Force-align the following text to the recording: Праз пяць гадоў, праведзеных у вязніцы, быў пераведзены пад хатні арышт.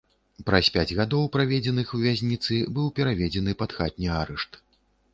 Праз 0.45 0.69
пяць 0.77 0.93
гадоў, 0.99 1.27
праведзеных 1.35 1.93
у 1.99 2.03
вязніцы, 2.05 2.59
быў 2.79 2.91
пераведзены 2.99 3.51
пад 3.63 3.71
хатні 3.81 4.07
арышт. 4.21 4.63